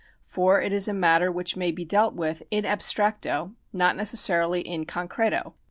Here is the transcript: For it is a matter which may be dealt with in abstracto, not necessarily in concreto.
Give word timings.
For 0.25 0.59
it 0.59 0.73
is 0.73 0.87
a 0.87 0.95
matter 0.95 1.31
which 1.31 1.55
may 1.55 1.69
be 1.69 1.85
dealt 1.85 2.15
with 2.15 2.41
in 2.49 2.65
abstracto, 2.65 3.53
not 3.71 3.95
necessarily 3.95 4.61
in 4.61 4.83
concreto. 4.83 5.53